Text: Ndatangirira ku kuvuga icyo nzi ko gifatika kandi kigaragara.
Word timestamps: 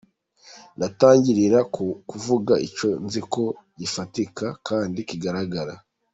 Ndatangirira 0.77 1.59
ku 1.73 1.85
kuvuga 2.09 2.53
icyo 2.67 2.89
nzi 3.05 3.21
ko 3.33 3.43
gifatika 3.79 4.45
kandi 4.67 4.99
kigaragara. 5.09 5.73